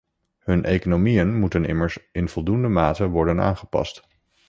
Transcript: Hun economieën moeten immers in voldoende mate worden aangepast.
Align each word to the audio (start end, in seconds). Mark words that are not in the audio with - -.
Hun 0.43 0.63
economieën 0.63 1.39
moeten 1.39 1.65
immers 1.65 1.97
in 2.11 2.29
voldoende 2.29 2.67
mate 2.67 3.07
worden 3.09 3.41
aangepast. 3.41 4.07